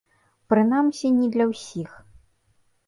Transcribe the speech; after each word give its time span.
Прынамсі, 0.53 1.11
не 1.19 1.27
для 1.37 1.45
ўсіх. 1.53 1.89